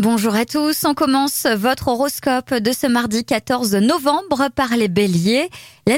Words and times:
Bonjour 0.00 0.34
à 0.34 0.46
tous, 0.46 0.86
on 0.86 0.94
commence 0.94 1.44
votre 1.44 1.88
horoscope 1.88 2.54
de 2.54 2.72
ce 2.72 2.86
mardi 2.86 3.22
14 3.22 3.74
novembre 3.74 4.48
par 4.56 4.74
les 4.74 4.88
béliers. 4.88 5.50
La 5.86 5.96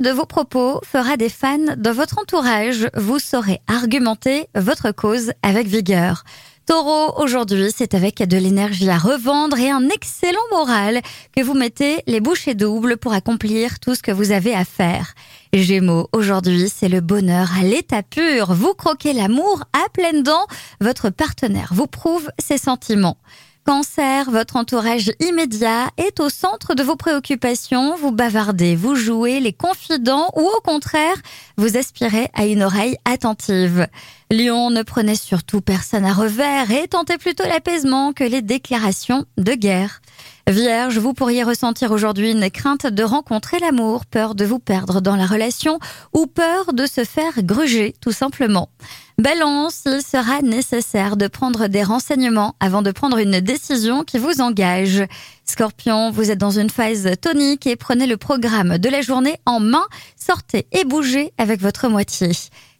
de 0.00 0.10
vos 0.10 0.24
propos 0.24 0.80
fera 0.82 1.18
des 1.18 1.28
fans 1.28 1.76
de 1.76 1.90
votre 1.90 2.18
entourage. 2.18 2.88
Vous 2.96 3.18
saurez 3.18 3.60
argumenter 3.66 4.48
votre 4.54 4.92
cause 4.92 5.32
avec 5.42 5.66
vigueur. 5.66 6.24
Taureau, 6.66 7.12
aujourd'hui, 7.22 7.70
c'est 7.76 7.92
avec 7.92 8.22
de 8.22 8.38
l'énergie 8.38 8.88
à 8.88 8.96
revendre 8.96 9.58
et 9.58 9.70
un 9.70 9.86
excellent 9.90 10.40
moral 10.50 11.02
que 11.36 11.42
vous 11.42 11.52
mettez 11.52 12.02
les 12.06 12.20
bouchées 12.20 12.54
doubles 12.54 12.96
pour 12.96 13.12
accomplir 13.12 13.78
tout 13.80 13.94
ce 13.94 14.02
que 14.02 14.10
vous 14.10 14.32
avez 14.32 14.54
à 14.54 14.64
faire. 14.64 15.12
Gémeaux, 15.52 16.08
aujourd'hui, 16.12 16.70
c'est 16.74 16.88
le 16.88 17.02
bonheur 17.02 17.50
à 17.58 17.62
l'état 17.62 18.02
pur. 18.02 18.54
Vous 18.54 18.72
croquez 18.72 19.12
l'amour 19.12 19.64
à 19.74 19.90
pleines 19.90 20.22
dents. 20.22 20.46
Votre 20.80 21.10
partenaire 21.10 21.68
vous 21.72 21.86
prouve 21.86 22.30
ses 22.38 22.56
sentiments. 22.56 23.18
Cancer, 23.64 24.30
votre 24.30 24.56
entourage 24.56 25.10
immédiat 25.20 25.88
est 25.96 26.20
au 26.20 26.28
centre 26.28 26.74
de 26.74 26.82
vos 26.82 26.96
préoccupations. 26.96 27.96
Vous 27.96 28.12
bavardez, 28.12 28.76
vous 28.76 28.94
jouez 28.94 29.40
les 29.40 29.54
confidents 29.54 30.28
ou 30.36 30.42
au 30.42 30.60
contraire, 30.60 31.16
vous 31.56 31.78
aspirez 31.78 32.28
à 32.34 32.44
une 32.44 32.62
oreille 32.62 32.98
attentive. 33.06 33.86
Lion, 34.30 34.68
ne 34.68 34.82
prenez 34.82 35.14
surtout 35.14 35.62
personne 35.62 36.04
à 36.04 36.12
revers 36.12 36.70
et 36.72 36.88
tentez 36.88 37.16
plutôt 37.16 37.44
l'apaisement 37.44 38.12
que 38.12 38.24
les 38.24 38.42
déclarations 38.42 39.24
de 39.38 39.54
guerre. 39.54 40.02
Vierge, 40.46 40.98
vous 40.98 41.14
pourriez 41.14 41.42
ressentir 41.42 41.90
aujourd'hui 41.90 42.32
une 42.32 42.50
crainte 42.50 42.86
de 42.86 43.02
rencontrer 43.02 43.58
l'amour, 43.60 44.04
peur 44.04 44.34
de 44.34 44.44
vous 44.44 44.58
perdre 44.58 45.00
dans 45.00 45.16
la 45.16 45.24
relation 45.24 45.78
ou 46.12 46.26
peur 46.26 46.74
de 46.74 46.84
se 46.84 47.04
faire 47.04 47.42
gruger, 47.42 47.94
tout 48.02 48.12
simplement. 48.12 48.68
Balance, 49.16 49.84
il 49.86 50.02
sera 50.02 50.42
nécessaire 50.42 51.16
de 51.16 51.28
prendre 51.28 51.66
des 51.68 51.82
renseignements 51.82 52.56
avant 52.60 52.82
de 52.82 52.90
prendre 52.90 53.16
une 53.16 53.40
décision 53.40 54.04
qui 54.04 54.18
vous 54.18 54.42
engage. 54.42 55.02
Scorpion, 55.46 56.10
vous 56.10 56.30
êtes 56.30 56.38
dans 56.38 56.58
une 56.58 56.70
phase 56.70 57.08
tonique 57.22 57.66
et 57.66 57.76
prenez 57.76 58.06
le 58.06 58.18
programme 58.18 58.76
de 58.76 58.88
la 58.90 59.00
journée 59.00 59.38
en 59.46 59.60
main, 59.60 59.86
sortez 60.14 60.66
et 60.72 60.84
bougez 60.84 61.32
avec 61.38 61.62
votre 61.62 61.88
moitié. 61.88 62.32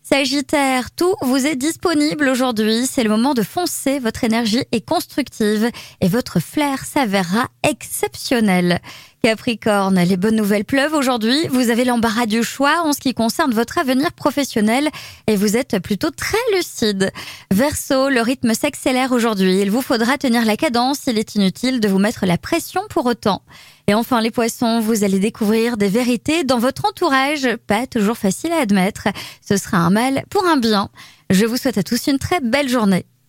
Sagittaire, 0.06 0.90
tout 0.90 1.14
vous 1.22 1.46
est 1.46 1.56
disponible 1.56 2.28
aujourd'hui. 2.28 2.86
C'est 2.86 3.04
le 3.04 3.08
moment 3.08 3.32
de 3.32 3.42
foncer. 3.42 3.98
Votre 3.98 4.24
énergie 4.24 4.62
est 4.70 4.86
constructive 4.86 5.70
et 6.02 6.08
votre 6.08 6.40
flair 6.40 6.84
s'avérera 6.84 7.48
exceptionnel. 7.66 8.82
Capricorne, 9.24 9.98
les 10.00 10.18
bonnes 10.18 10.36
nouvelles 10.36 10.66
pleuvent 10.66 10.92
aujourd'hui. 10.92 11.48
Vous 11.48 11.70
avez 11.70 11.86
l'embarras 11.86 12.26
du 12.26 12.42
choix 12.42 12.82
en 12.82 12.92
ce 12.92 13.00
qui 13.00 13.14
concerne 13.14 13.54
votre 13.54 13.78
avenir 13.78 14.12
professionnel 14.12 14.90
et 15.26 15.36
vous 15.36 15.56
êtes 15.56 15.78
plutôt 15.78 16.10
très 16.10 16.36
lucide. 16.54 17.10
Verseau, 17.50 18.10
le 18.10 18.20
rythme 18.20 18.52
s'accélère 18.52 19.12
aujourd'hui. 19.12 19.62
Il 19.62 19.70
vous 19.70 19.80
faudra 19.80 20.18
tenir 20.18 20.44
la 20.44 20.58
cadence. 20.58 21.06
Il 21.06 21.16
est 21.16 21.36
inutile 21.36 21.80
de 21.80 21.88
vous 21.88 21.98
mettre 21.98 22.26
la 22.26 22.36
pression 22.36 22.82
pour 22.90 23.06
autant. 23.06 23.40
Et 23.86 23.94
enfin, 23.94 24.20
les 24.20 24.30
poissons, 24.30 24.80
vous 24.80 25.04
allez 25.04 25.20
découvrir 25.20 25.78
des 25.78 25.88
vérités 25.88 26.44
dans 26.44 26.58
votre 26.58 26.84
entourage. 26.84 27.48
Pas 27.66 27.86
toujours 27.86 28.18
facile 28.18 28.52
à 28.52 28.58
admettre. 28.58 29.08
Ce 29.40 29.56
sera 29.56 29.78
un 29.78 29.88
mal 29.88 30.24
pour 30.28 30.44
un 30.44 30.58
bien. 30.58 30.90
Je 31.30 31.46
vous 31.46 31.56
souhaite 31.56 31.78
à 31.78 31.82
tous 31.82 32.08
une 32.08 32.18
très 32.18 32.40
belle 32.40 32.68
journée. 32.68 33.06